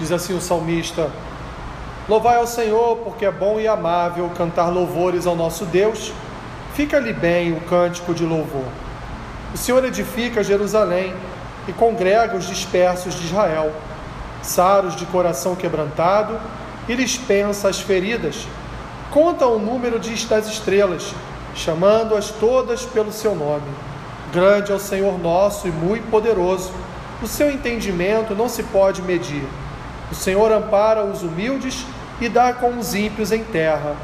[0.00, 1.10] Diz assim o salmista:
[2.08, 6.10] Louvai ao Senhor, porque é bom e amável cantar louvores ao nosso Deus.
[6.74, 8.64] Fica-lhe bem o cântico de louvor.
[9.52, 11.14] O Senhor edifica Jerusalém
[11.68, 13.72] e congrega os dispersos de Israel,
[14.42, 16.40] saros de coração quebrantado,
[16.88, 18.46] e lhes pensa as feridas.
[19.10, 21.12] Conta o número das estrelas,
[21.54, 23.68] chamando-as todas pelo seu nome.
[24.32, 26.72] Grande é o Senhor nosso e muito poderoso.
[27.22, 29.44] O seu entendimento não se pode medir.
[30.10, 31.84] O Senhor ampara os humildes
[32.20, 33.94] e dá com os ímpios em terra.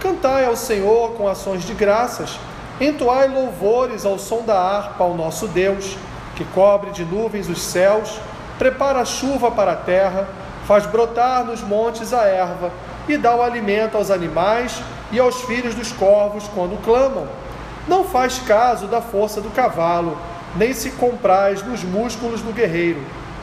[0.00, 2.38] Cantai ao Senhor com ações de graças,
[2.80, 5.96] entoai louvores ao som da harpa ao nosso Deus,
[6.36, 8.20] que cobre de nuvens os céus,
[8.58, 10.28] prepara a chuva para a terra,
[10.66, 12.70] faz brotar nos montes a erva
[13.08, 17.26] e dá o alimento aos animais e aos filhos dos corvos quando clamam.
[17.88, 20.18] Não faz caso da força do cavalo,
[20.56, 23.00] nem se compraz nos músculos do guerreiro.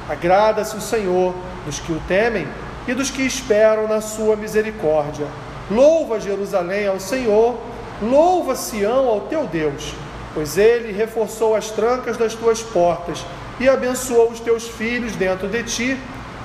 [0.09, 1.33] Agrada-se o Senhor
[1.65, 2.47] dos que o temem
[2.87, 5.25] e dos que esperam na sua misericórdia.
[5.71, 7.57] Louva Jerusalém ao Senhor,
[8.01, 9.93] louva Sião ao teu Deus,
[10.33, 13.25] pois ele reforçou as trancas das tuas portas
[13.59, 15.97] e abençoou os teus filhos dentro de ti,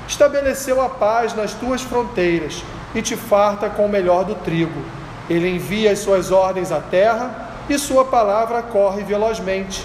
[0.06, 2.62] estabeleceu a paz nas tuas fronteiras
[2.94, 4.82] e te farta com o melhor do trigo.
[5.28, 9.84] Ele envia as suas ordens à terra e sua palavra corre velozmente.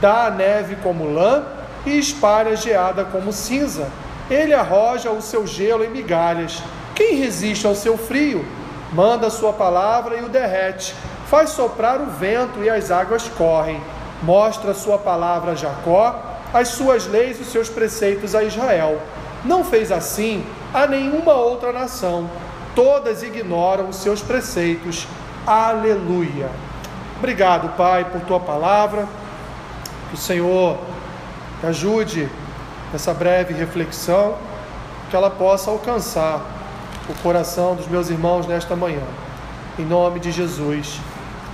[0.00, 1.44] Dá a neve como lã
[1.86, 3.88] e espalha a geada como cinza
[4.30, 6.62] ele arroja o seu gelo em migalhas.
[6.94, 8.44] Quem resiste ao seu frio?
[8.92, 10.94] Manda sua palavra e o derrete.
[11.26, 13.80] Faz soprar o vento e as águas correm.
[14.22, 16.22] Mostra sua palavra a Jacó,
[16.52, 19.00] as suas leis e os seus preceitos a Israel.
[19.44, 22.30] Não fez assim a nenhuma outra nação.
[22.74, 25.06] Todas ignoram os seus preceitos.
[25.46, 26.48] Aleluia.
[27.18, 29.06] Obrigado, Pai, por tua palavra.
[30.08, 30.78] Que o Senhor
[31.62, 32.30] ajude
[32.92, 34.36] essa breve reflexão,
[35.10, 36.40] que ela possa alcançar
[37.08, 39.02] o coração dos meus irmãos nesta manhã.
[39.78, 41.00] Em nome de Jesus.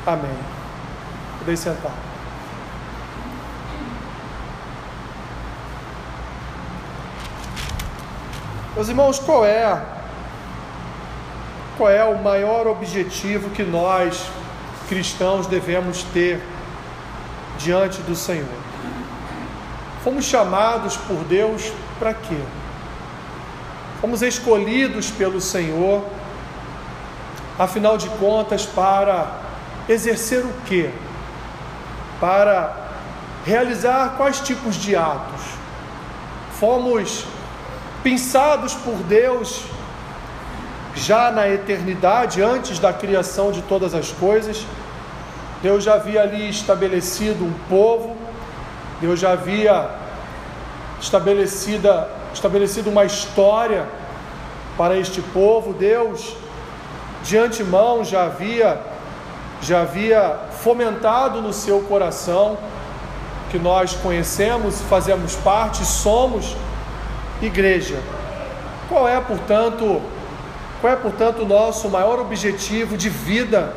[0.07, 0.37] Amém.
[1.39, 1.93] Podem sentar.
[8.75, 9.83] Meus irmãos, qual é
[11.77, 14.27] qual é o maior objetivo que nós
[14.89, 16.43] cristãos devemos ter
[17.59, 18.70] diante do Senhor?
[20.03, 22.41] Fomos chamados por Deus para quê?
[24.01, 26.03] Fomos escolhidos pelo Senhor,
[27.59, 29.31] afinal de contas, para
[29.87, 30.91] exercer o quê?
[32.19, 32.75] Para
[33.45, 35.43] realizar quais tipos de atos?
[36.59, 37.27] Fomos
[38.03, 39.65] pensados por Deus
[40.95, 44.65] já na eternidade, antes da criação de todas as coisas.
[45.63, 48.17] Deus já havia ali estabelecido um povo
[49.01, 49.89] Deus já havia
[51.01, 53.87] estabelecida, estabelecido uma história
[54.77, 55.73] para este povo.
[55.73, 56.37] Deus,
[57.23, 58.81] de antemão, já havia,
[59.63, 62.59] já havia fomentado no seu coração
[63.51, 66.55] que nós conhecemos, fazemos parte, somos
[67.43, 67.99] igreja.
[68.89, 70.01] Qual é, portanto,
[70.81, 73.75] qual é, portanto, o nosso maior objetivo de vida?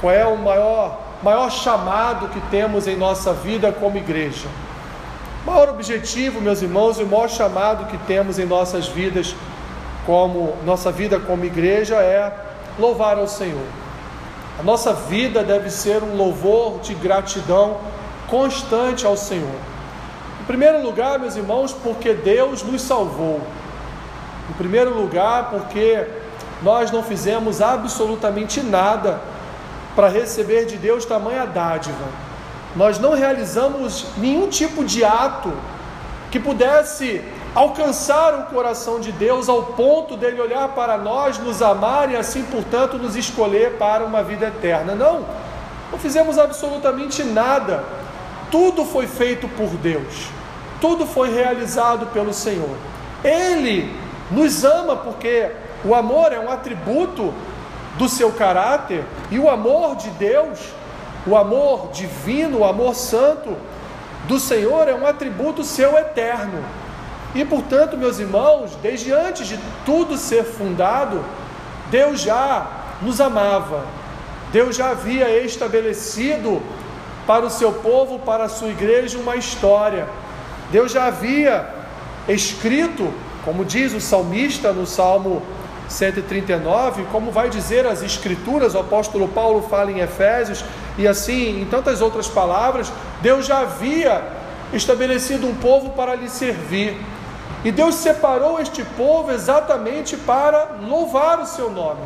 [0.00, 4.48] Qual é o maior maior chamado que temos em nossa vida como igreja.
[5.44, 9.34] O maior objetivo, meus irmãos, e o maior chamado que temos em nossas vidas
[10.06, 12.32] como nossa vida como igreja é
[12.78, 13.66] louvar ao Senhor.
[14.58, 17.78] A nossa vida deve ser um louvor de gratidão
[18.28, 19.58] constante ao Senhor.
[20.40, 23.40] Em primeiro lugar, meus irmãos, porque Deus nos salvou.
[24.48, 26.06] Em primeiro lugar, porque
[26.62, 29.20] nós não fizemos absolutamente nada
[30.00, 32.06] para receber de Deus tamanha dádiva.
[32.74, 35.52] Nós não realizamos nenhum tipo de ato
[36.30, 37.22] que pudesse
[37.54, 42.44] alcançar o coração de Deus ao ponto dele olhar para nós, nos amar e assim,
[42.44, 44.94] portanto, nos escolher para uma vida eterna.
[44.94, 45.26] Não,
[45.92, 47.84] não fizemos absolutamente nada.
[48.50, 50.28] Tudo foi feito por Deus,
[50.80, 52.74] tudo foi realizado pelo Senhor.
[53.22, 53.94] Ele
[54.30, 55.50] nos ama porque
[55.84, 57.34] o amor é um atributo
[58.00, 60.58] do seu caráter e o amor de Deus,
[61.26, 63.54] o amor divino, o amor santo
[64.26, 66.64] do Senhor é um atributo seu eterno.
[67.34, 71.22] E portanto, meus irmãos, desde antes de tudo ser fundado,
[71.90, 72.66] Deus já
[73.02, 73.84] nos amava.
[74.50, 76.62] Deus já havia estabelecido
[77.26, 80.08] para o seu povo, para a sua igreja, uma história.
[80.72, 81.68] Deus já havia
[82.26, 83.12] escrito,
[83.44, 85.42] como diz o salmista no Salmo
[85.90, 90.64] 139, como vai dizer as Escrituras, o apóstolo Paulo fala em Efésios,
[90.96, 94.22] e assim, em tantas outras palavras, Deus já havia
[94.72, 96.96] estabelecido um povo para lhe servir.
[97.64, 102.00] E Deus separou este povo exatamente para louvar o seu nome,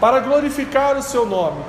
[0.00, 1.60] para glorificar o seu nome.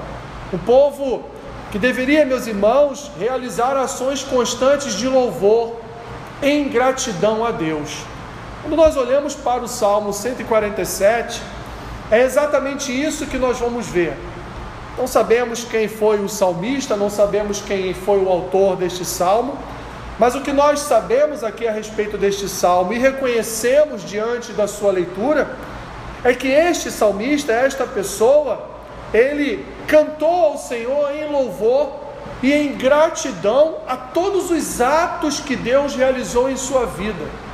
[0.54, 1.24] Um povo
[1.72, 5.76] que deveria, meus irmãos, realizar ações constantes de louvor
[6.42, 8.09] em gratidão a Deus.
[8.62, 11.42] Quando nós olhamos para o Salmo 147,
[12.12, 14.18] é exatamente isso que nós vamos ver.
[14.98, 19.58] Não sabemos quem foi o salmista, não sabemos quem foi o autor deste salmo,
[20.20, 24.92] mas o que nós sabemos aqui a respeito deste salmo e reconhecemos diante da sua
[24.92, 25.56] leitura
[26.22, 28.68] é que este salmista, esta pessoa,
[29.14, 31.94] ele cantou ao Senhor em louvor
[32.44, 37.49] e em gratidão a todos os atos que Deus realizou em sua vida.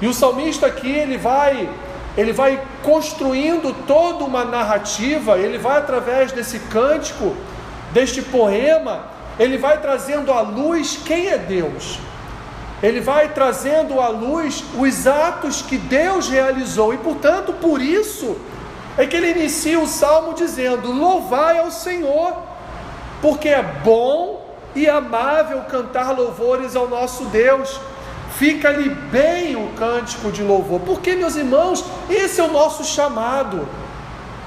[0.00, 1.68] E o salmista aqui ele vai
[2.16, 7.36] ele vai construindo toda uma narrativa, ele vai através desse cântico,
[7.92, 9.04] deste poema,
[9.38, 11.98] ele vai trazendo à luz quem é Deus.
[12.82, 18.36] Ele vai trazendo à luz os atos que Deus realizou, e portanto, por isso,
[18.98, 22.34] é que ele inicia o salmo dizendo: Louvai ao Senhor,
[23.20, 24.40] porque é bom
[24.74, 27.80] e amável cantar louvores ao nosso Deus
[28.40, 30.80] fica-lhe bem o cântico de louvor.
[30.80, 33.68] Porque, meus irmãos, esse é o nosso chamado.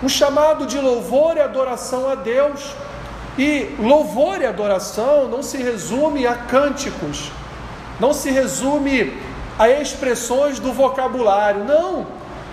[0.02, 2.74] Um chamado de louvor e adoração a Deus.
[3.38, 7.32] E louvor e adoração não se resume a cânticos,
[8.00, 9.16] não se resume
[9.60, 11.64] a expressões do vocabulário.
[11.64, 12.08] Não.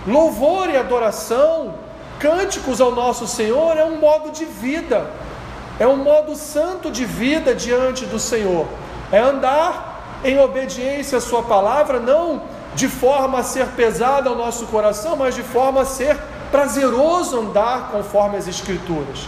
[0.07, 1.73] Louvor e adoração,
[2.19, 5.09] cânticos ao nosso Senhor é um modo de vida,
[5.79, 8.67] é um modo santo de vida diante do Senhor.
[9.11, 9.90] É andar
[10.23, 15.35] em obediência à Sua palavra, não de forma a ser pesada ao nosso coração, mas
[15.35, 16.17] de forma a ser
[16.51, 19.27] prazeroso andar conforme as Escrituras.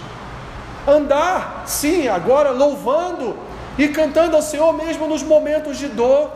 [0.87, 3.35] Andar, sim, agora louvando
[3.77, 6.29] e cantando ao Senhor, mesmo nos momentos de dor,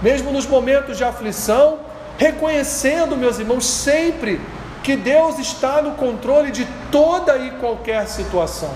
[0.00, 1.78] mesmo nos momentos de aflição,
[2.18, 4.40] reconhecendo, meus irmãos, sempre
[4.82, 8.70] que Deus está no controle de toda e qualquer situação.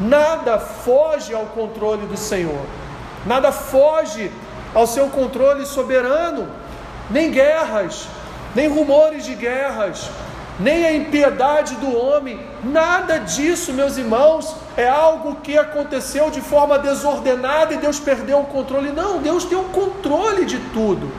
[0.00, 2.64] Nada foge ao controle do Senhor,
[3.26, 4.32] nada foge
[4.78, 6.48] ao seu controle soberano,
[7.10, 8.06] nem guerras,
[8.54, 10.08] nem rumores de guerras,
[10.60, 16.78] nem a impiedade do homem, nada disso, meus irmãos, é algo que aconteceu de forma
[16.78, 18.92] desordenada e Deus perdeu o controle.
[18.92, 21.10] Não, Deus tem o controle de tudo.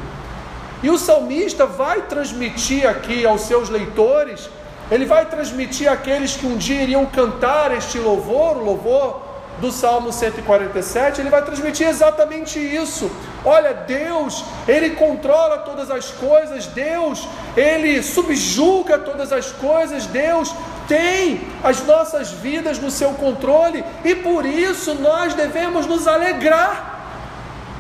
[0.82, 4.50] E o salmista vai transmitir aqui aos seus leitores,
[4.90, 9.29] ele vai transmitir àqueles que um dia iriam cantar este louvor, o louvor
[9.60, 13.12] do Salmo 147, ele vai transmitir exatamente isso.
[13.44, 20.54] Olha, Deus, ele controla todas as coisas, Deus, ele subjuga todas as coisas, Deus
[20.88, 26.98] tem as nossas vidas no seu controle e por isso nós devemos nos alegrar.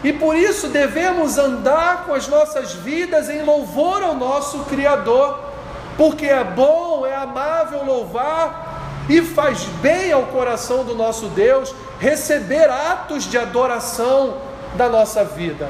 [0.01, 5.39] E por isso devemos andar com as nossas vidas em louvor ao nosso Criador,
[5.97, 8.69] porque é bom, é amável louvar
[9.09, 14.38] e faz bem ao coração do nosso Deus receber atos de adoração
[14.75, 15.69] da nossa vida,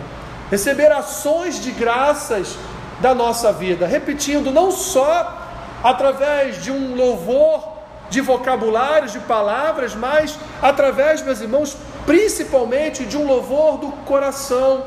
[0.51, 2.57] receber ações de graças
[2.99, 5.37] da nossa vida, repetindo, não só
[5.81, 13.25] através de um louvor de vocabulários, de palavras, mas através, meus irmãos, principalmente de um
[13.25, 14.83] louvor do coração,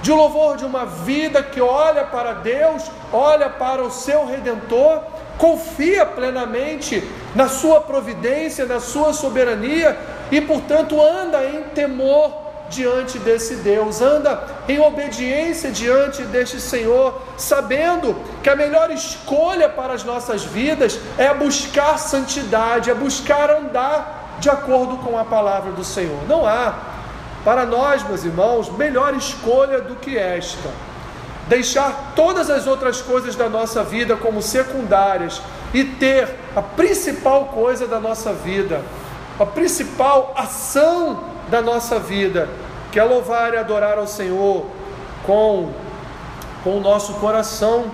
[0.00, 5.02] de um louvor de uma vida que olha para Deus, olha para o seu redentor
[5.40, 7.02] confia plenamente
[7.34, 9.98] na sua providência, na sua soberania
[10.30, 18.16] e, portanto, anda em temor diante desse Deus, anda em obediência diante deste Senhor, sabendo
[18.42, 24.48] que a melhor escolha para as nossas vidas é buscar santidade, é buscar andar de
[24.48, 26.20] acordo com a palavra do Senhor.
[26.28, 26.74] Não há
[27.44, 30.70] para nós, meus irmãos, melhor escolha do que esta
[31.50, 37.86] deixar todas as outras coisas da nossa vida como secundárias e ter a principal coisa
[37.86, 38.82] da nossa vida,
[39.38, 42.48] a principal ação da nossa vida,
[42.90, 44.66] que é louvar e adorar ao Senhor
[45.24, 45.72] com,
[46.64, 47.86] com o nosso coração,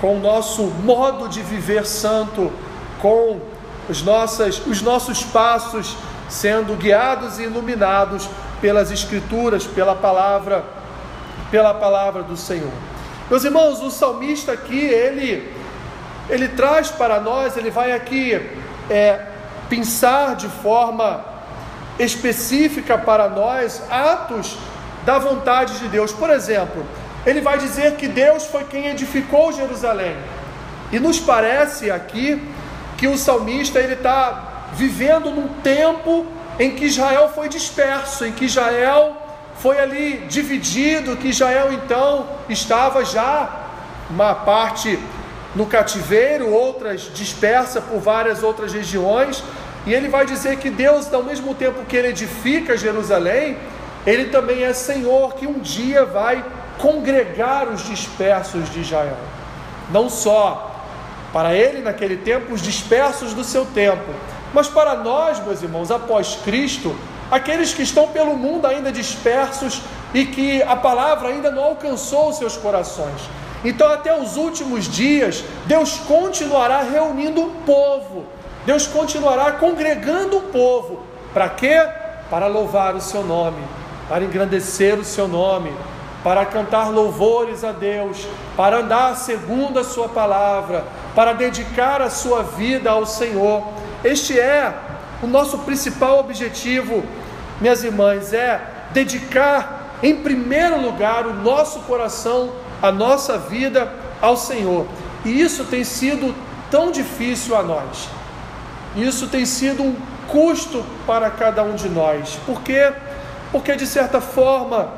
[0.00, 2.52] com o nosso modo de viver santo,
[3.00, 3.40] com
[3.88, 5.96] os, nossas, os nossos passos
[6.28, 8.28] sendo guiados e iluminados
[8.60, 10.76] pelas Escrituras, pela palavra
[11.50, 12.72] pela palavra do Senhor.
[13.30, 15.52] Meus irmãos, o salmista aqui, ele,
[16.28, 18.34] ele traz para nós, ele vai aqui
[18.90, 19.20] é,
[19.68, 21.24] pensar de forma
[21.98, 24.58] específica para nós atos
[25.04, 26.12] da vontade de Deus.
[26.12, 26.84] Por exemplo,
[27.24, 30.16] ele vai dizer que Deus foi quem edificou Jerusalém.
[30.92, 32.42] E nos parece aqui
[32.96, 36.26] que o salmista ele está vivendo num tempo
[36.58, 39.16] em que Israel foi disperso, em que Israel
[39.58, 43.66] foi ali dividido, que Israel então estava já
[44.10, 44.98] uma parte
[45.56, 49.42] no cativeiro, outras dispersa por várias outras regiões,
[49.86, 53.56] e ele vai dizer que Deus, ao mesmo tempo que ele edifica Jerusalém,
[54.06, 56.44] ele também é Senhor que um dia vai
[56.78, 59.16] congregar os dispersos de Israel.
[59.90, 60.84] Não só
[61.32, 64.12] para ele naquele tempo, os dispersos do seu tempo,
[64.52, 66.94] mas para nós, meus irmãos, após Cristo,
[67.30, 69.80] aqueles que estão pelo mundo ainda dispersos
[70.12, 73.20] e que a palavra ainda não alcançou os seus corações.
[73.66, 78.24] Então, até os últimos dias, Deus continuará reunindo um povo,
[78.64, 81.00] Deus continuará congregando um povo.
[81.34, 81.84] Para quê?
[82.30, 83.58] Para louvar o seu nome,
[84.08, 85.72] para engrandecer o seu nome,
[86.22, 88.24] para cantar louvores a Deus,
[88.56, 93.66] para andar segundo a sua palavra, para dedicar a sua vida ao Senhor.
[94.04, 94.72] Este é
[95.20, 97.02] o nosso principal objetivo,
[97.60, 98.60] minhas irmãs, é
[98.92, 102.52] dedicar em primeiro lugar o nosso coração,
[102.82, 104.86] a nossa vida ao Senhor.
[105.24, 106.34] E isso tem sido
[106.70, 108.08] tão difícil a nós.
[108.94, 109.94] Isso tem sido um
[110.28, 112.38] custo para cada um de nós.
[112.46, 112.92] Por quê?
[113.52, 114.90] Porque de certa forma,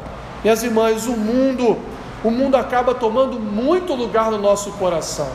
[0.43, 1.79] minhas irmãs, o mundo,
[2.25, 5.29] o mundo acaba tomando muito lugar no nosso coração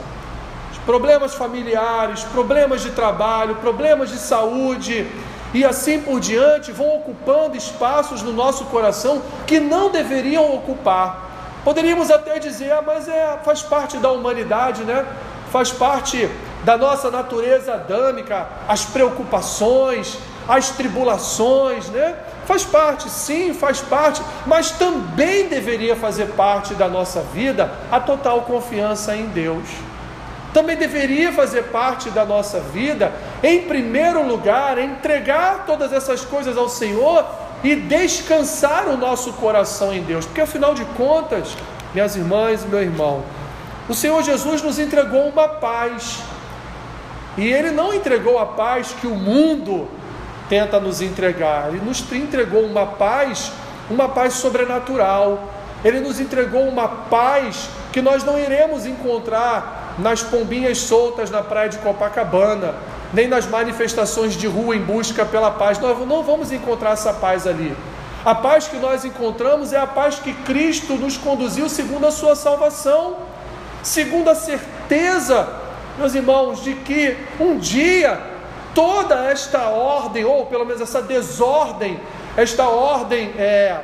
[0.85, 5.07] problemas familiares, problemas de trabalho, problemas de saúde
[5.53, 11.31] e assim por diante vão ocupando espaços no nosso coração que não deveriam ocupar.
[11.63, 15.05] Poderíamos até dizer, ah, mas é, faz parte da humanidade, né?
[15.51, 16.29] Faz parte
[16.63, 20.17] da nossa natureza adâmica, as preocupações,
[20.47, 22.15] as tribulações, né?
[22.45, 28.41] Faz parte, sim, faz parte, mas também deveria fazer parte da nossa vida a total
[28.41, 29.69] confiança em Deus
[30.53, 36.69] também deveria fazer parte da nossa vida, em primeiro lugar, entregar todas essas coisas ao
[36.69, 37.25] Senhor
[37.63, 41.55] e descansar o nosso coração em Deus, porque afinal de contas,
[41.93, 43.23] minhas irmãs e meu irmão,
[43.87, 46.19] o Senhor Jesus nos entregou uma paz,
[47.37, 49.87] e Ele não entregou a paz que o mundo
[50.49, 53.51] tenta nos entregar, Ele nos entregou uma paz,
[53.89, 55.47] uma paz sobrenatural,
[55.85, 61.69] Ele nos entregou uma paz que nós não iremos encontrar nas pombinhas soltas na praia
[61.69, 62.75] de Copacabana,
[63.13, 65.79] nem nas manifestações de rua em busca pela paz.
[65.79, 67.75] Nós não vamos encontrar essa paz ali.
[68.25, 72.35] A paz que nós encontramos é a paz que Cristo nos conduziu segundo a sua
[72.35, 73.17] salvação,
[73.83, 75.47] segundo a certeza,
[75.97, 78.19] meus irmãos, de que um dia
[78.73, 81.99] toda esta ordem, ou pelo menos essa desordem,
[82.35, 83.79] esta ordem é,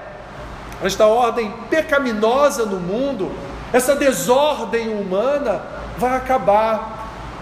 [0.84, 3.32] esta ordem pecaminosa no mundo,
[3.74, 5.62] essa desordem humana,
[5.98, 6.99] vai acabar,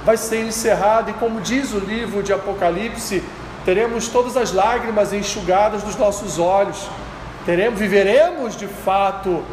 [0.07, 3.21] vai ser encerrado, e como diz o livro de Apocalipse,
[3.65, 6.87] teremos todas as lágrimas enxugadas dos nossos olhos,
[7.45, 9.43] teremos, viveremos de fato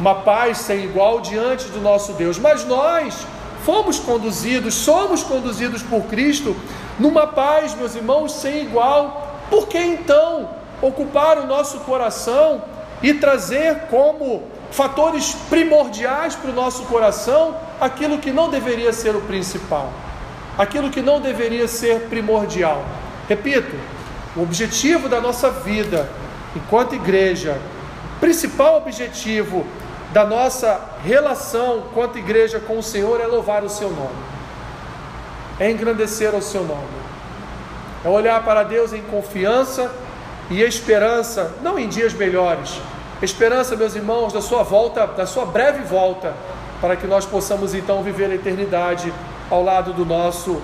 [0.00, 3.24] uma paz sem igual diante do nosso Deus, mas nós
[3.64, 6.56] fomos conduzidos, somos conduzidos por Cristo
[6.98, 9.38] numa paz, meus irmãos, sem igual.
[9.48, 10.48] Por que então
[10.80, 12.60] ocupar o nosso coração
[13.00, 14.42] e trazer como
[14.72, 19.92] fatores primordiais para o nosso coração aquilo que não deveria ser o principal,
[20.56, 22.82] aquilo que não deveria ser primordial.
[23.28, 23.76] Repito,
[24.34, 26.08] o objetivo da nossa vida
[26.56, 27.58] enquanto igreja,
[28.20, 29.66] principal objetivo
[30.12, 34.16] da nossa relação enquanto igreja com o Senhor é louvar o seu nome,
[35.60, 37.02] é engrandecer o seu nome,
[38.04, 39.90] é olhar para Deus em confiança
[40.50, 42.80] e esperança, não em dias melhores,
[43.24, 46.34] esperança, meus irmãos, da sua volta, da sua breve volta,
[46.80, 49.12] para que nós possamos então viver a eternidade
[49.50, 50.60] ao lado do nosso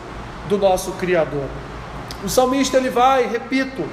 [0.49, 1.47] do nosso criador.
[2.25, 3.85] O salmista ele vai, repito,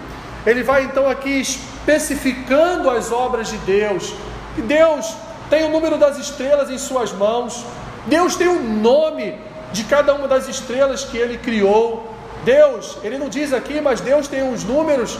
[0.45, 4.13] ele vai então aqui especificando as obras de Deus.
[4.57, 5.13] Deus
[5.49, 7.65] tem o número das estrelas em suas mãos.
[8.07, 9.35] Deus tem o nome
[9.71, 12.11] de cada uma das estrelas que ele criou.
[12.43, 15.17] Deus, ele não diz aqui, mas Deus tem os números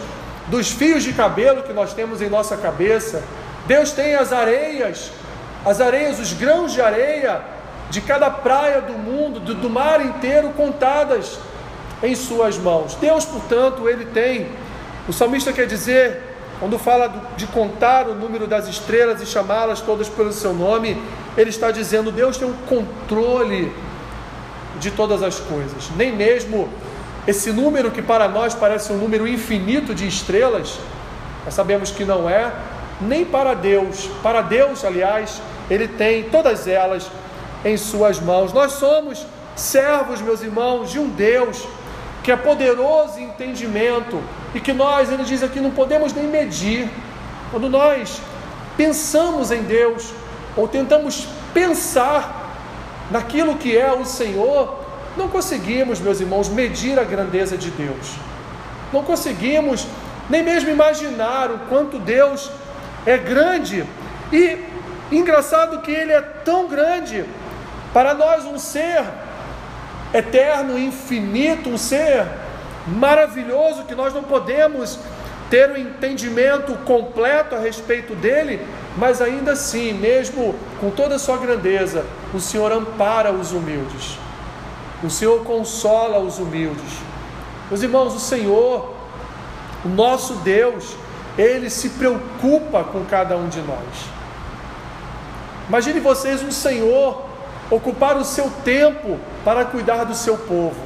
[0.48, 3.24] dos fios de cabelo que nós temos em nossa cabeça.
[3.66, 5.12] Deus tem as areias,
[5.66, 7.42] as areias, os grãos de areia
[7.90, 11.40] de cada praia do mundo, do, do mar inteiro, contadas
[12.04, 12.96] em suas mãos.
[12.96, 14.48] Deus, portanto, ele tem.
[15.08, 16.22] O salmista quer dizer,
[16.60, 21.02] quando fala de contar o número das estrelas e chamá-las todas pelo seu nome,
[21.38, 23.74] ele está dizendo: Deus tem um controle
[24.80, 25.90] de todas as coisas.
[25.96, 26.70] Nem mesmo
[27.27, 30.77] esse número que para nós parece um número infinito de estrelas,
[31.44, 32.51] nós sabemos que não é,
[33.01, 34.10] nem para Deus.
[34.22, 37.10] Para Deus, aliás, Ele tem todas elas
[37.63, 38.53] em Suas mãos.
[38.53, 41.67] Nós somos servos, meus irmãos, de um Deus
[42.24, 44.22] que é poderoso em entendimento
[44.53, 46.89] e que nós, Ele diz aqui, não podemos nem medir,
[47.51, 48.20] quando nós
[48.75, 50.12] pensamos em Deus,
[50.58, 52.46] ou tentamos pensar
[53.12, 54.85] naquilo que é o Senhor,
[55.17, 58.15] não conseguimos, meus irmãos, medir a grandeza de Deus.
[58.91, 59.88] Não conseguimos
[60.29, 62.51] nem mesmo imaginar o quanto Deus
[63.05, 63.86] é grande.
[64.31, 64.63] E
[65.12, 67.25] engraçado que Ele é tão grande,
[67.93, 69.03] para nós, um ser
[70.13, 72.25] eterno, infinito, um ser
[72.88, 75.00] maravilhoso que nós não podemos
[75.50, 78.65] ter o um entendimento completo a respeito dele,
[78.98, 84.17] mas ainda assim, mesmo com toda a sua grandeza, o Senhor ampara os humildes,
[85.04, 87.00] o Senhor consola os humildes.
[87.70, 88.94] Meus irmãos, o Senhor,
[89.84, 90.96] o nosso Deus,
[91.38, 94.16] ele se preocupa com cada um de nós.
[95.68, 97.25] Imagine vocês um Senhor
[97.70, 100.80] ocupar o seu tempo para cuidar do seu povo.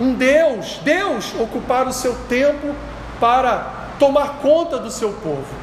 [0.00, 2.74] Um Deus, Deus ocupar o seu tempo
[3.20, 5.54] para tomar conta do seu povo.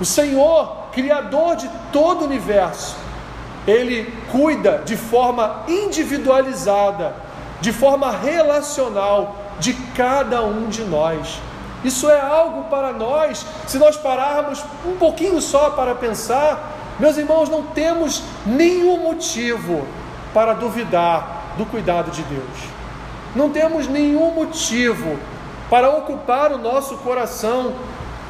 [0.00, 2.96] O Senhor, Criador de todo o universo,
[3.66, 7.14] Ele cuida de forma individualizada,
[7.60, 11.40] de forma relacional de cada um de nós.
[11.84, 17.48] Isso é algo para nós, se nós pararmos um pouquinho só para pensar, meus irmãos,
[17.48, 19.86] não temos nenhum motivo
[20.32, 22.76] para duvidar do cuidado de Deus.
[23.34, 25.18] Não temos nenhum motivo
[25.68, 27.74] para ocupar o nosso coração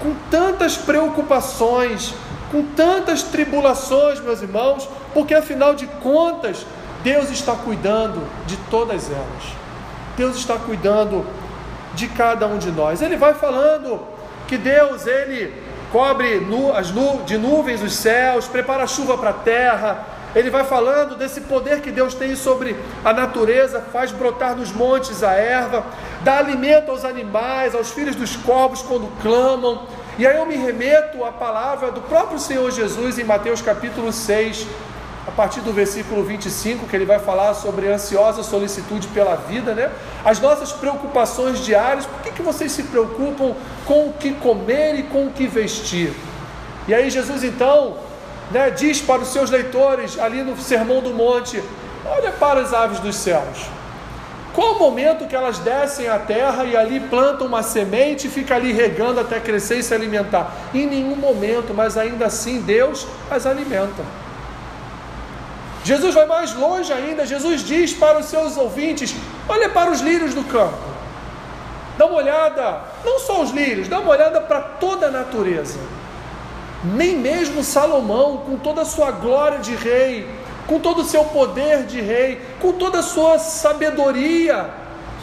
[0.01, 2.15] com tantas preocupações,
[2.51, 6.67] com tantas tribulações, meus irmãos, porque afinal de contas,
[7.03, 9.57] Deus está cuidando de todas elas.
[10.17, 11.27] Deus está cuidando
[11.95, 13.03] de cada um de nós.
[13.03, 14.01] Ele vai falando
[14.47, 15.63] que Deus, ele
[15.93, 20.05] cobre nu, as nu, de nuvens os céus, prepara chuva para a terra.
[20.35, 25.23] Ele vai falando desse poder que Deus tem sobre a natureza, faz brotar nos montes
[25.23, 25.85] a erva,
[26.23, 29.87] dá alimento aos animais, aos filhos dos corvos quando clamam.
[30.19, 34.67] E aí eu me remeto à palavra do próprio Senhor Jesus em Mateus capítulo 6,
[35.29, 39.93] a partir do versículo 25, que ele vai falar sobre ansiosa solicitude pela vida, né?
[40.25, 45.03] As nossas preocupações diárias, por que, que vocês se preocupam com o que comer e
[45.03, 46.15] com o que vestir?
[46.89, 47.99] E aí Jesus então
[48.51, 51.63] né, diz para os seus leitores ali no Sermão do Monte:
[52.07, 53.67] olha para as aves dos céus.
[54.57, 58.55] Qual o momento que elas descem à terra e ali plantam uma semente e fica
[58.55, 60.51] ali regando até crescer e se alimentar?
[60.73, 64.03] Em nenhum momento, mas ainda assim Deus as alimenta.
[65.85, 67.27] Jesus vai mais longe ainda.
[67.27, 69.15] Jesus diz para os seus ouvintes:
[69.47, 70.79] olha para os lírios do campo.
[71.99, 75.79] Dá uma olhada, não só os lírios, dá uma olhada para toda a natureza.
[76.83, 80.27] Nem mesmo Salomão, com toda a sua glória de rei,
[80.67, 84.71] com todo o seu poder de rei, com toda a sua sabedoria,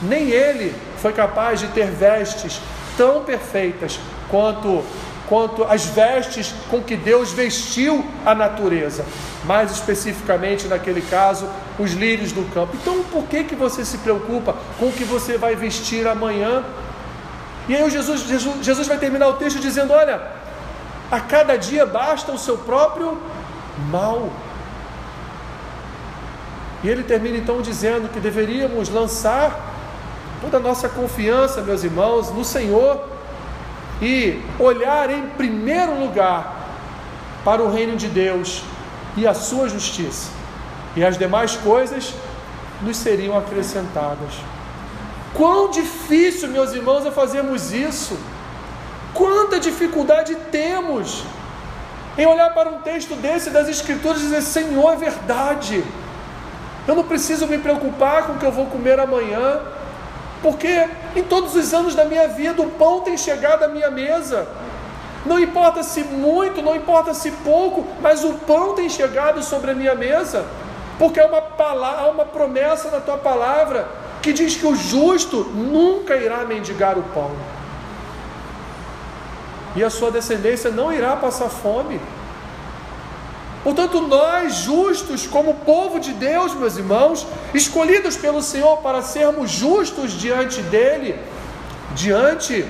[0.01, 2.59] nem ele foi capaz de ter vestes
[2.97, 4.83] tão perfeitas quanto
[5.27, 9.05] quanto as vestes com que Deus vestiu a natureza,
[9.45, 11.47] mais especificamente naquele caso,
[11.79, 12.75] os lírios do campo.
[12.79, 16.63] Então, por que que você se preocupa com o que você vai vestir amanhã?
[17.67, 20.21] E aí Jesus, Jesus, Jesus vai terminar o texto dizendo: olha,
[21.09, 23.17] a cada dia basta o seu próprio
[23.89, 24.29] mal.
[26.83, 29.73] E ele termina então dizendo que deveríamos lançar
[30.41, 33.01] toda a nossa confiança, meus irmãos, no Senhor
[34.01, 36.61] e olhar em primeiro lugar
[37.45, 38.63] para o reino de Deus
[39.15, 40.29] e a sua justiça,
[40.95, 42.13] e as demais coisas
[42.81, 44.33] nos seriam acrescentadas.
[45.33, 48.17] Quão difícil, meus irmãos, é fazermos isso.
[49.13, 51.23] Quanta dificuldade temos
[52.17, 55.83] em olhar para um texto desse das Escrituras e dizer: Senhor, é verdade.
[56.87, 59.61] Eu não preciso me preocupar com o que eu vou comer amanhã
[60.43, 64.45] porque em todos os anos da minha vida o pão tem chegado à minha mesa.
[65.25, 69.73] Não importa se muito, não importa se pouco, mas o pão tem chegado sobre a
[69.73, 70.45] minha mesa,
[70.99, 73.87] porque há uma, palavra, uma promessa na tua palavra
[74.21, 77.31] que diz que o justo nunca irá mendigar o pão,
[79.77, 82.01] e a sua descendência não irá passar fome.
[83.63, 90.11] Portanto, nós justos, como povo de Deus, meus irmãos, escolhidos pelo Senhor para sermos justos
[90.11, 91.17] diante dEle,
[91.95, 92.65] diante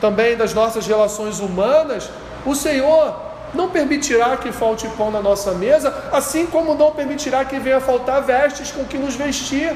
[0.00, 2.08] também das nossas relações humanas,
[2.46, 3.16] o Senhor
[3.52, 8.22] não permitirá que falte pão na nossa mesa, assim como não permitirá que venha faltar
[8.22, 9.74] vestes com que nos vestir.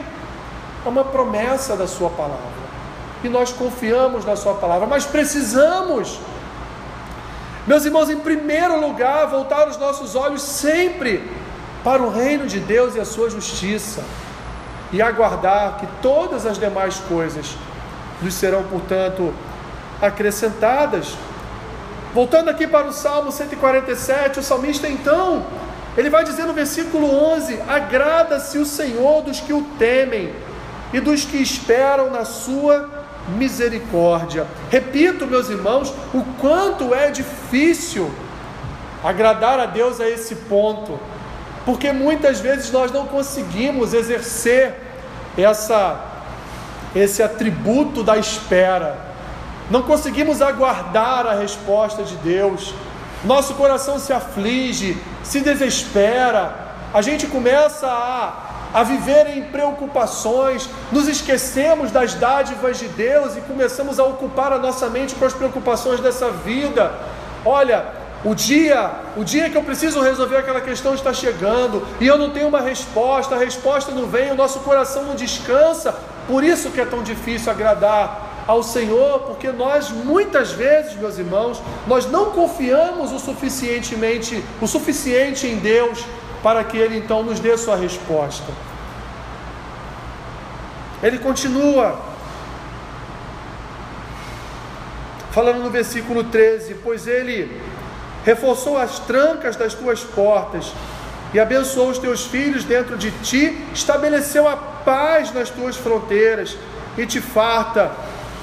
[0.85, 2.59] É uma promessa da Sua palavra.
[3.25, 6.21] E nós confiamos na Sua palavra, mas precisamos
[7.69, 11.31] meus irmãos, em primeiro lugar, voltar os nossos olhos sempre
[11.85, 14.03] para o reino de Deus e a sua justiça,
[14.91, 17.55] e aguardar que todas as demais coisas
[18.23, 19.35] nos serão, portanto,
[20.01, 21.15] acrescentadas.
[22.15, 25.45] Voltando aqui para o Salmo 147, o salmista então,
[25.95, 30.33] ele vai dizer no versículo 11: Agrada-se o Senhor dos que o temem
[30.91, 32.98] e dos que esperam na sua
[33.37, 34.47] misericórdia.
[34.71, 38.11] Repito, meus irmãos, o quanto é difícil
[39.03, 40.99] agradar a Deus a esse ponto,
[41.65, 44.75] porque muitas vezes nós não conseguimos exercer
[45.37, 46.05] essa
[46.95, 48.99] esse atributo da espera.
[49.71, 52.75] Não conseguimos aguardar a resposta de Deus.
[53.25, 56.69] Nosso coração se aflige, se desespera.
[56.93, 63.41] A gente começa a a viver em preocupações, nos esquecemos das dádivas de Deus e
[63.41, 66.93] começamos a ocupar a nossa mente com as preocupações dessa vida.
[67.45, 67.87] Olha,
[68.25, 72.31] o dia, o dia que eu preciso resolver aquela questão está chegando e eu não
[72.31, 75.95] tenho uma resposta, a resposta não vem, o nosso coração não descansa.
[76.27, 81.63] Por isso que é tão difícil agradar ao Senhor, porque nós muitas vezes, meus irmãos,
[81.87, 86.05] nós não confiamos o suficientemente, o suficiente em Deus
[86.43, 88.53] para que ele então nos dê sua resposta.
[91.03, 92.01] Ele continua
[95.31, 97.61] falando no versículo 13: Pois ele
[98.25, 100.73] reforçou as trancas das tuas portas
[101.33, 106.57] e abençoou os teus filhos dentro de ti, estabeleceu a paz nas tuas fronteiras
[106.97, 107.93] e te farta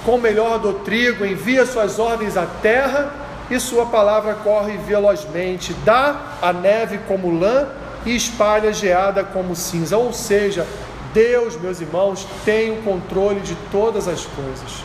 [0.06, 3.12] com o melhor do trigo, envia suas ordens à terra
[3.50, 7.68] e sua palavra corre velozmente, dá a neve como lã
[8.06, 9.98] e espalha geada como cinza.
[9.98, 10.66] Ou seja,
[11.14, 14.84] Deus, meus irmãos, tem o controle de todas as coisas.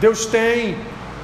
[0.00, 0.76] Deus tem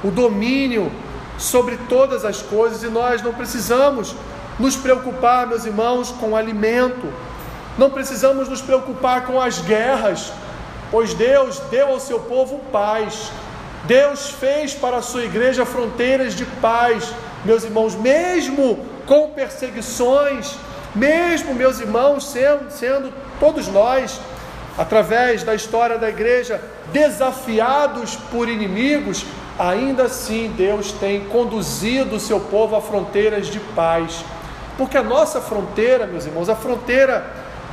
[0.03, 0.91] o domínio
[1.37, 4.15] sobre todas as coisas e nós não precisamos
[4.59, 7.11] nos preocupar, meus irmãos, com alimento.
[7.77, 10.31] Não precisamos nos preocupar com as guerras,
[10.91, 13.31] pois Deus deu ao seu povo paz.
[13.85, 17.13] Deus fez para a sua igreja fronteiras de paz,
[17.45, 20.55] meus irmãos, mesmo com perseguições,
[20.93, 24.21] mesmo, meus irmãos, sendo, sendo todos nós,
[24.77, 26.61] através da história da igreja,
[26.93, 29.25] desafiados por inimigos,
[29.57, 34.23] ainda assim Deus tem conduzido o seu povo a fronteiras de paz.
[34.77, 37.25] Porque a nossa fronteira, meus irmãos, a fronteira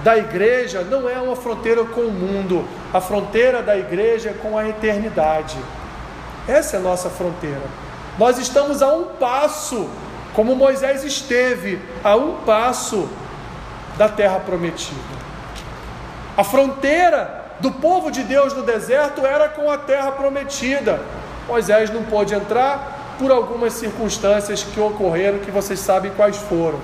[0.02, 4.56] da igreja não é uma fronteira com o mundo, a fronteira da igreja é com
[4.56, 5.58] a eternidade.
[6.48, 7.60] Essa é a nossa fronteira.
[8.18, 9.86] Nós estamos a um passo
[10.34, 13.08] como Moisés esteve a um passo
[13.96, 15.16] da terra prometida.
[16.36, 21.00] A fronteira do povo de Deus no deserto era com a terra prometida.
[21.48, 26.78] Moisés não pôde entrar por algumas circunstâncias que ocorreram, que vocês sabem quais foram.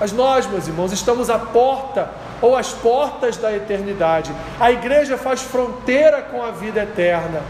[0.00, 2.08] Mas nós, meus irmãos, estamos à porta
[2.40, 4.32] ou às portas da eternidade.
[4.60, 7.42] A igreja faz fronteira com a vida eterna.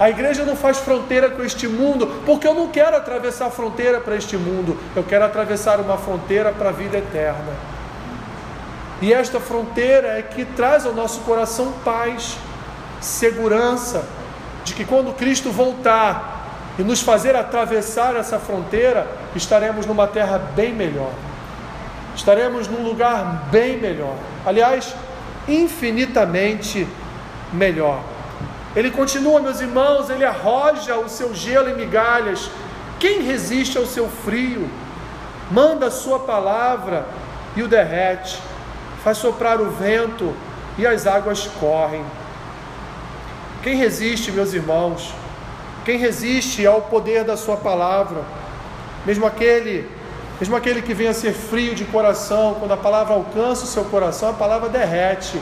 [0.00, 4.00] A igreja não faz fronteira com este mundo, porque eu não quero atravessar a fronteira
[4.00, 7.52] para este mundo, eu quero atravessar uma fronteira para a vida eterna.
[9.02, 12.38] E esta fronteira é que traz ao nosso coração paz,
[12.98, 14.02] segurança,
[14.64, 20.72] de que quando Cristo voltar e nos fazer atravessar essa fronteira, estaremos numa terra bem
[20.72, 21.12] melhor,
[22.16, 24.14] estaremos num lugar bem melhor,
[24.46, 24.94] aliás,
[25.46, 26.88] infinitamente
[27.52, 28.00] melhor.
[28.74, 32.48] Ele continua, meus irmãos, ele arroja o seu gelo em migalhas.
[33.00, 34.70] Quem resiste ao seu frio?
[35.50, 37.04] Manda a sua palavra
[37.56, 38.40] e o derrete.
[39.02, 40.32] Faz soprar o vento
[40.78, 42.04] e as águas correm.
[43.62, 45.12] Quem resiste, meus irmãos?
[45.84, 48.22] Quem resiste ao poder da sua palavra?
[49.04, 49.90] Mesmo aquele,
[50.38, 53.84] mesmo aquele que venha a ser frio de coração, quando a palavra alcança o seu
[53.86, 55.40] coração, a palavra derrete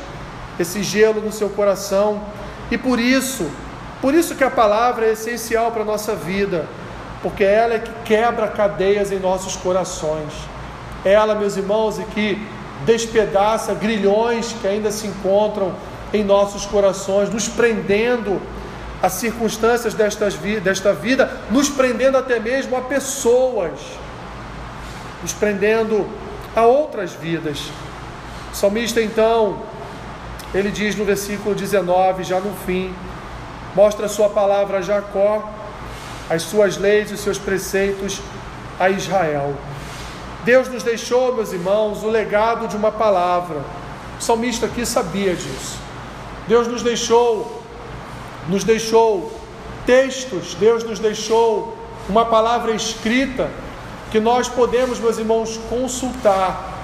[0.59, 2.23] esse gelo no seu coração
[2.71, 3.51] e por isso,
[4.01, 6.67] por isso que a palavra é essencial para a nossa vida,
[7.23, 10.33] porque ela é que quebra cadeias em nossos corações.
[11.05, 12.47] Ela, meus irmãos, é que
[12.85, 15.75] despedaça grilhões que ainda se encontram
[16.13, 18.41] em nossos corações, nos prendendo
[19.03, 23.79] a circunstâncias desta vida, nos prendendo até mesmo a pessoas,
[25.23, 26.07] nos prendendo
[26.55, 27.71] a outras vidas.
[28.53, 29.63] O salmista então
[30.55, 32.95] ele diz no versículo 19, já no fim:
[33.75, 35.49] mostra a sua palavra a Jacó,
[36.29, 38.21] as suas leis e os seus preceitos
[38.79, 39.55] a Israel.
[40.45, 43.63] Deus nos deixou, meus irmãos, o legado de uma palavra.
[44.19, 45.79] O salmista aqui sabia disso.
[46.47, 47.63] Deus nos deixou,
[48.49, 49.31] nos deixou
[49.85, 51.77] textos, Deus nos deixou
[52.09, 53.51] uma palavra escrita
[54.11, 56.78] que nós podemos, meus irmãos, consultar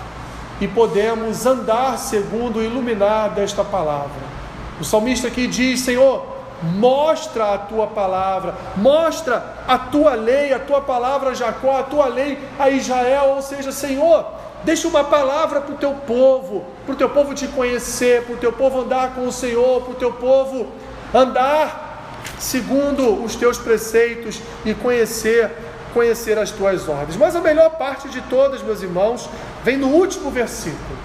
[0.61, 4.35] e podemos andar segundo o iluminar desta palavra.
[4.81, 10.81] O salmista aqui diz: Senhor, mostra a tua palavra, mostra a tua lei, a tua
[10.81, 14.27] palavra a Jacó, a tua lei a Israel, ou seja, Senhor,
[14.65, 18.39] deixa uma palavra para o teu povo, para o teu povo te conhecer, para o
[18.39, 20.69] teu povo andar com o Senhor, para o teu povo
[21.13, 21.85] andar
[22.39, 25.51] segundo os teus preceitos e conhecer
[25.95, 27.17] conhecer as tuas ordens.
[27.17, 29.31] Mas a melhor parte de todas, meus irmãos,
[29.63, 30.99] vem no último versículo.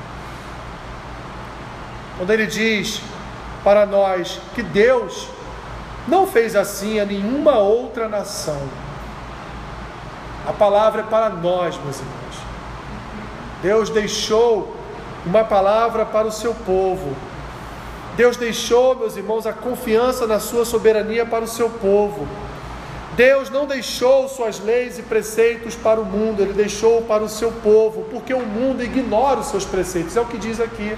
[2.17, 2.99] Quando ele diz
[3.63, 5.29] para nós que Deus
[6.07, 8.61] não fez assim a nenhuma outra nação.
[10.45, 12.19] A palavra é para nós, meus irmãos.
[13.61, 14.75] Deus deixou
[15.25, 17.15] uma palavra para o seu povo.
[18.15, 22.27] Deus deixou, meus irmãos, a confiança na sua soberania para o seu povo.
[23.15, 27.51] Deus não deixou suas leis e preceitos para o mundo, ele deixou para o seu
[27.51, 30.95] povo, porque o mundo ignora os seus preceitos, é o que diz aqui.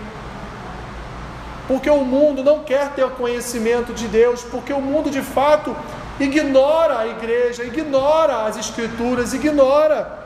[1.67, 5.75] Porque o mundo não quer ter conhecimento de Deus, porque o mundo de fato
[6.19, 10.19] ignora a igreja, ignora as escrituras, ignora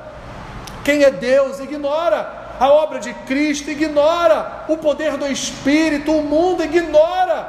[0.84, 6.64] quem é Deus, ignora a obra de Cristo, ignora o poder do Espírito, o mundo
[6.64, 7.48] ignora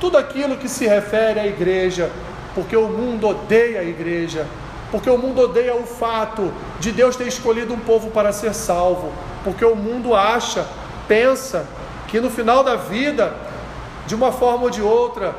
[0.00, 2.10] tudo aquilo que se refere à igreja,
[2.54, 4.46] porque o mundo odeia a igreja,
[4.90, 9.12] porque o mundo odeia o fato de Deus ter escolhido um povo para ser salvo,
[9.42, 10.66] porque o mundo acha,
[11.08, 11.66] pensa
[12.08, 13.34] que no final da vida,
[14.06, 15.34] de uma forma ou de outra,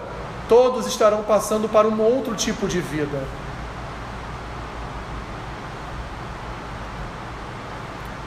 [0.49, 3.21] todos estarão passando para um outro tipo de vida.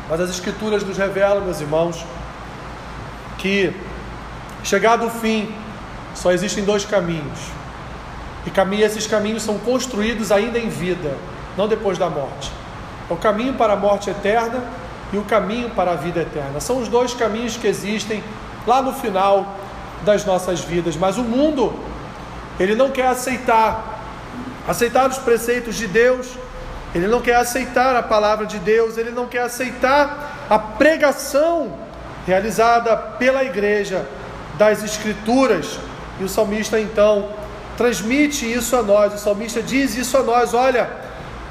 [0.09, 2.05] Mas as Escrituras nos revelam, meus irmãos,
[3.38, 3.75] que
[4.62, 5.53] chegado o fim,
[6.14, 7.56] só existem dois caminhos.
[8.46, 11.14] E esses caminhos são construídos ainda em vida,
[11.56, 12.52] não depois da morte.
[13.11, 14.62] É o caminho para a morte eterna
[15.12, 16.61] e o caminho para a vida eterna.
[16.61, 18.22] São os dois caminhos que existem
[18.66, 19.56] lá no final
[20.02, 20.96] das nossas vidas.
[20.96, 21.74] Mas o mundo,
[22.59, 23.94] ele não quer aceitar
[24.66, 26.37] aceitar os preceitos de Deus
[26.96, 31.74] ele não quer aceitar a palavra de Deus, ele não quer aceitar a pregação
[32.26, 34.06] realizada pela igreja
[34.56, 35.78] das Escrituras.
[36.18, 37.28] E o salmista então
[37.77, 40.91] transmite isso a nós, o salmista diz isso a nós: olha,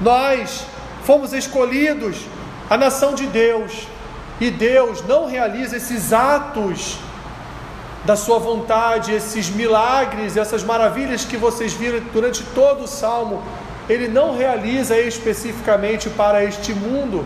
[0.02, 0.66] nós
[1.04, 2.18] fomos escolhidos,
[2.70, 3.88] a nação de Deus,
[4.40, 6.98] e Deus não realiza esses atos
[8.04, 13.42] da sua vontade, esses milagres, essas maravilhas que vocês viram durante todo o salmo.
[13.90, 17.26] Ele não realiza especificamente para este mundo,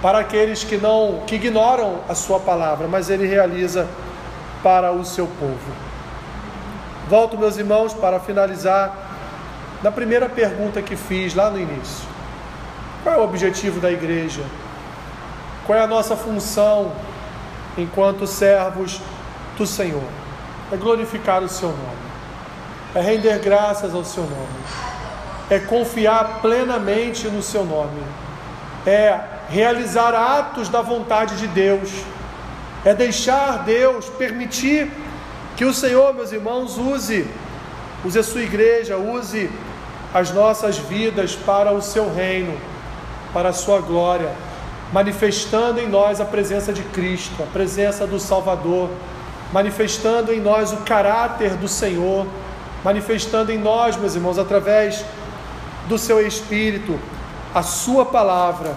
[0.00, 3.86] para aqueles que não que ignoram a sua palavra, mas ele realiza
[4.62, 5.91] para o seu povo.
[7.12, 8.90] Volto, meus irmãos, para finalizar
[9.82, 12.08] na primeira pergunta que fiz lá no início.
[13.02, 14.40] Qual é o objetivo da igreja?
[15.66, 16.90] Qual é a nossa função
[17.76, 18.98] enquanto servos
[19.58, 20.08] do Senhor?
[20.72, 22.02] É glorificar o seu nome,
[22.94, 24.62] é render graças ao seu nome
[25.50, 28.02] é confiar plenamente no seu nome,
[28.86, 29.20] é
[29.50, 31.90] realizar atos da vontade de Deus,
[32.86, 34.90] é deixar Deus permitir
[35.56, 37.26] que o Senhor, meus irmãos, use,
[38.04, 39.50] use a sua igreja, use
[40.12, 42.56] as nossas vidas para o seu reino,
[43.32, 44.30] para a sua glória,
[44.92, 48.90] manifestando em nós a presença de Cristo, a presença do Salvador,
[49.52, 52.26] manifestando em nós o caráter do Senhor,
[52.84, 55.04] manifestando em nós, meus irmãos, através
[55.88, 56.98] do seu Espírito,
[57.54, 58.74] a sua palavra,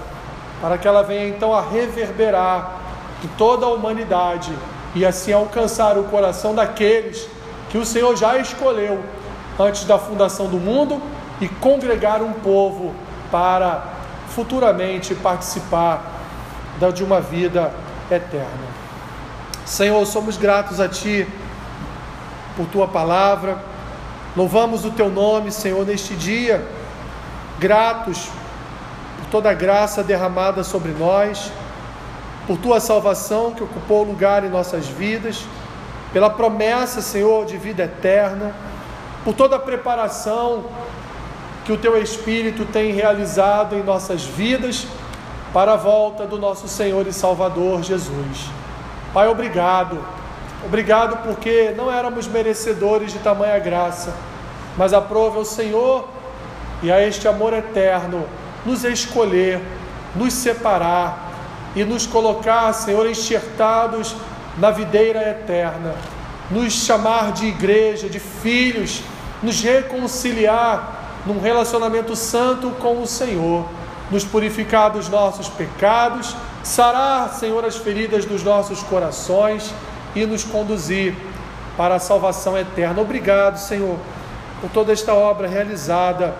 [0.62, 2.80] para que ela venha então a reverberar
[3.24, 4.52] em toda a humanidade
[4.96, 7.28] e assim alcançar o coração daqueles
[7.70, 9.04] que o Senhor já escolheu
[9.60, 11.02] antes da fundação do mundo
[11.42, 12.96] e congregar um povo
[13.30, 13.84] para
[14.30, 16.14] futuramente participar
[16.94, 17.72] de uma vida
[18.10, 18.76] eterna.
[19.66, 21.28] Senhor, somos gratos a Ti
[22.56, 23.58] por Tua palavra,
[24.36, 26.66] louvamos o Teu nome, Senhor, neste dia.
[27.60, 28.30] Gratos
[29.18, 31.52] por toda a graça derramada sobre nós,
[32.48, 35.46] por tua salvação que ocupou lugar em nossas vidas,
[36.14, 38.54] pela promessa, Senhor, de vida eterna,
[39.24, 40.66] por toda a preparação
[41.66, 44.86] que o teu Espírito tem realizado em nossas vidas
[45.52, 48.50] para a volta do nosso Senhor e Salvador Jesus.
[49.14, 49.98] Pai, obrigado.
[50.64, 54.14] Obrigado porque não éramos merecedores de tamanha graça,
[54.78, 56.08] mas aprove o Senhor
[56.84, 58.26] e a este amor eterno
[58.66, 59.62] nos escolher,
[60.16, 61.25] nos separar
[61.76, 64.16] e nos colocar, Senhor, enxertados
[64.58, 65.96] na videira eterna,
[66.50, 69.02] nos chamar de igreja, de filhos,
[69.44, 73.66] nos reconciliar num relacionamento santo com o Senhor,
[74.10, 79.74] nos purificar dos nossos pecados, sarar, Senhor, as feridas dos nossos corações
[80.16, 81.16] e nos conduzir
[81.76, 83.02] para a salvação eterna.
[83.02, 83.98] Obrigado, Senhor,
[84.62, 86.36] por toda esta obra realizada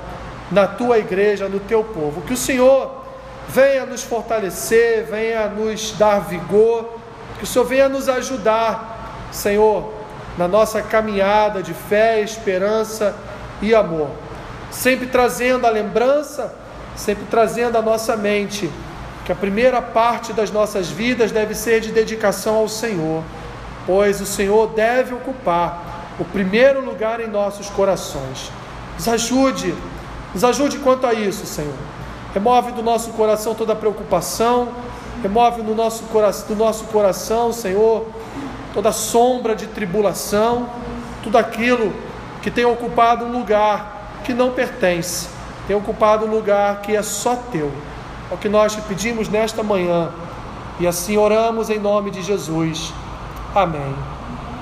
[0.52, 2.21] na tua igreja, no teu povo.
[2.21, 3.05] Que o Senhor
[3.49, 6.97] venha nos fortalecer, venha nos dar vigor,
[7.38, 9.93] que o Senhor venha nos ajudar, Senhor,
[10.38, 13.15] na nossa caminhada de fé, esperança
[13.62, 14.10] e amor.
[14.71, 16.53] Sempre trazendo a lembrança,
[16.95, 18.69] sempre trazendo a nossa mente
[19.25, 23.23] que a primeira parte das nossas vidas deve ser de dedicação ao Senhor,
[23.86, 28.51] pois o Senhor deve ocupar o primeiro lugar em nossos corações.
[28.95, 29.73] Nos ajude,
[30.34, 31.73] nos ajude quanto a isso, Senhor.
[32.36, 34.67] Remove do nosso coração toda preocupação,
[35.24, 38.06] remove do nosso, coração, do nosso coração, Senhor,
[38.74, 40.67] toda sombra de tribulação,
[41.24, 41.93] tudo aquilo
[42.41, 45.30] que tem ocupado um lugar que não pertence,
[45.65, 47.71] tem ocupado um lugar que é só teu.
[48.30, 50.12] É o que nós te pedimos nesta manhã
[50.78, 52.93] e assim oramos em nome de Jesus.
[53.56, 54.14] Amém.